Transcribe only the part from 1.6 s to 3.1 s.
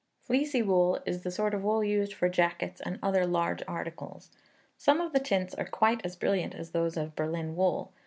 wool used for jackets and